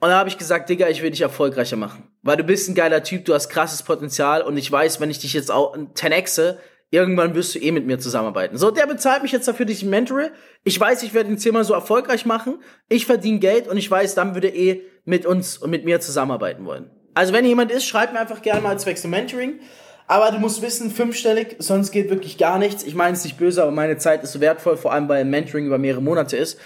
Und 0.00 0.08
da 0.08 0.18
habe 0.18 0.30
ich 0.30 0.38
gesagt, 0.38 0.70
Digga, 0.70 0.88
ich 0.88 1.02
will 1.02 1.10
dich 1.10 1.20
erfolgreicher 1.20 1.76
machen. 1.76 2.04
Weil 2.28 2.36
du 2.36 2.44
bist 2.44 2.68
ein 2.68 2.74
geiler 2.74 3.02
Typ, 3.02 3.24
du 3.24 3.32
hast 3.32 3.48
krasses 3.48 3.82
Potenzial 3.82 4.42
und 4.42 4.58
ich 4.58 4.70
weiß, 4.70 5.00
wenn 5.00 5.08
ich 5.08 5.18
dich 5.18 5.32
jetzt 5.32 5.50
auch 5.50 5.74
10xe, 5.74 6.58
irgendwann 6.90 7.34
wirst 7.34 7.54
du 7.54 7.58
eh 7.58 7.72
mit 7.72 7.86
mir 7.86 7.98
zusammenarbeiten. 7.98 8.58
So, 8.58 8.70
der 8.70 8.86
bezahlt 8.86 9.22
mich 9.22 9.32
jetzt 9.32 9.48
dafür, 9.48 9.64
dass 9.64 9.76
ich 9.76 9.86
mentore. 9.86 10.30
Ich 10.62 10.78
weiß, 10.78 11.04
ich 11.04 11.14
werde 11.14 11.30
ihn 11.30 11.38
zehnmal 11.38 11.64
so 11.64 11.72
erfolgreich 11.72 12.26
machen. 12.26 12.58
Ich 12.90 13.06
verdiene 13.06 13.38
Geld 13.38 13.66
und 13.66 13.78
ich 13.78 13.90
weiß, 13.90 14.14
dann 14.14 14.34
würde 14.34 14.48
er 14.48 14.54
eh 14.54 14.82
mit 15.06 15.24
uns 15.24 15.56
und 15.56 15.70
mit 15.70 15.86
mir 15.86 16.00
zusammenarbeiten 16.00 16.66
wollen. 16.66 16.90
Also 17.14 17.32
wenn 17.32 17.46
jemand 17.46 17.72
ist, 17.72 17.86
schreib 17.86 18.12
mir 18.12 18.20
einfach 18.20 18.42
gerne 18.42 18.60
mal 18.60 18.78
zwecks 18.78 19.04
Mentoring. 19.04 19.60
Aber 20.06 20.30
du 20.30 20.38
musst 20.38 20.60
wissen, 20.60 20.90
fünfstellig, 20.90 21.56
sonst 21.60 21.92
geht 21.92 22.10
wirklich 22.10 22.36
gar 22.36 22.58
nichts. 22.58 22.84
Ich 22.84 22.94
meine 22.94 23.14
es 23.14 23.24
nicht 23.24 23.38
böse, 23.38 23.62
aber 23.62 23.72
meine 23.72 23.96
Zeit 23.96 24.22
ist 24.22 24.32
so 24.32 24.42
wertvoll, 24.42 24.76
vor 24.76 24.92
allem 24.92 25.08
weil 25.08 25.24
Mentoring 25.24 25.64
über 25.64 25.78
mehrere 25.78 26.02
Monate 26.02 26.36
ist. 26.36 26.60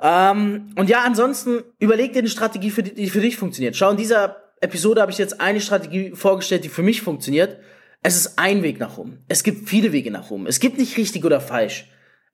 Ähm, 0.00 0.70
und 0.76 0.88
ja, 0.88 1.02
ansonsten 1.04 1.64
überleg 1.80 2.12
dir 2.12 2.20
eine 2.20 2.28
Strategie, 2.28 2.70
für 2.70 2.84
die, 2.84 2.94
die 2.94 3.10
für 3.10 3.20
dich 3.20 3.36
funktioniert. 3.36 3.74
Schau, 3.74 3.90
in 3.90 3.96
dieser 3.96 4.43
Episode 4.60 5.00
habe 5.00 5.12
ich 5.12 5.18
jetzt 5.18 5.40
eine 5.40 5.60
Strategie 5.60 6.12
vorgestellt, 6.14 6.64
die 6.64 6.68
für 6.68 6.82
mich 6.82 7.02
funktioniert. 7.02 7.58
Es 8.02 8.16
ist 8.16 8.38
ein 8.38 8.62
Weg 8.62 8.78
nach 8.78 8.98
oben. 8.98 9.24
Es 9.28 9.42
gibt 9.42 9.68
viele 9.68 9.92
Wege 9.92 10.10
nach 10.10 10.30
oben. 10.30 10.46
Es 10.46 10.60
gibt 10.60 10.78
nicht 10.78 10.96
richtig 10.96 11.24
oder 11.24 11.40
falsch. 11.40 11.88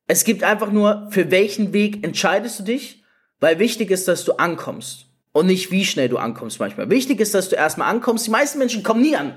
Es 0.06 0.24
gibt 0.24 0.42
einfach 0.42 0.72
nur, 0.72 1.08
für 1.10 1.30
welchen 1.30 1.72
Weg 1.72 2.04
entscheidest 2.04 2.58
du 2.58 2.64
dich, 2.64 3.04
weil 3.38 3.58
wichtig 3.58 3.90
ist, 3.90 4.08
dass 4.08 4.24
du 4.24 4.32
ankommst. 4.32 5.06
Und 5.32 5.46
nicht, 5.46 5.70
wie 5.70 5.84
schnell 5.84 6.08
du 6.08 6.18
ankommst 6.18 6.58
manchmal. 6.58 6.90
Wichtig 6.90 7.20
ist, 7.20 7.34
dass 7.34 7.48
du 7.48 7.56
erstmal 7.56 7.88
ankommst. 7.88 8.26
Die 8.26 8.32
meisten 8.32 8.58
Menschen 8.58 8.82
kommen 8.82 9.02
nie 9.02 9.14
an, 9.14 9.36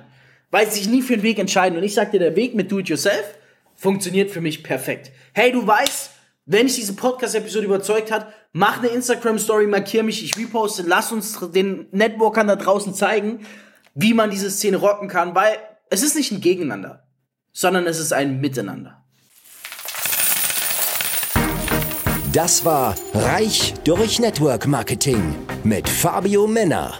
weil 0.50 0.66
sie 0.66 0.80
sich 0.80 0.90
nie 0.90 1.04
für 1.04 1.13
einen 1.13 1.22
Weg 1.22 1.38
entscheiden. 1.38 1.78
Und 1.78 1.84
ich 1.84 1.94
sag 1.94 2.12
dir, 2.12 2.20
der 2.20 2.36
Weg 2.36 2.56
mit 2.56 2.72
Do-It-Yourself 2.72 3.38
funktioniert 3.75 4.32
für 4.32 4.42
mich 4.42 4.63
perfekt. 4.63 5.12
Hey, 5.34 5.52
du 5.52 5.66
weißt, 5.66 6.10
wenn 6.45 6.67
dich 6.67 6.75
diese 6.75 6.93
Podcast-Episode 6.93 7.65
überzeugt 7.65 8.12
hat, 8.12 8.27
mach 8.51 8.79
eine 8.79 8.88
Instagram-Story, 8.88 9.67
markier 9.67 10.03
mich, 10.03 10.23
ich 10.23 10.38
reposte, 10.38 10.83
lass 10.85 11.12
uns 11.12 11.39
den 11.53 11.88
Networkern 11.91 12.47
da 12.47 12.55
draußen 12.55 12.93
zeigen, 12.93 13.45
wie 13.95 14.13
man 14.13 14.29
diese 14.29 14.51
Szene 14.51 14.77
rocken 14.77 15.07
kann, 15.07 15.35
weil 15.35 15.57
es 15.89 16.03
ist 16.03 16.15
nicht 16.15 16.31
ein 16.31 16.41
Gegeneinander, 16.41 17.07
sondern 17.53 17.85
es 17.85 18.00
ist 18.00 18.12
ein 18.12 18.41
Miteinander. 18.41 19.03
Das 22.33 22.65
war 22.65 22.95
Reich 23.13 23.75
durch 23.83 24.19
Network 24.19 24.65
Marketing 24.65 25.35
mit 25.63 25.88
Fabio 25.88 26.47
Männer. 26.47 27.00